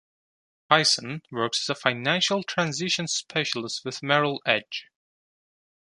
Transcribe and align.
Hyson 0.71 1.21
works 1.31 1.61
as 1.69 1.77
a 1.77 1.79
financial 1.79 2.41
transition 2.41 3.05
specialist 3.07 3.85
with 3.85 4.01
Merrill 4.01 4.41
Edge. 4.47 4.87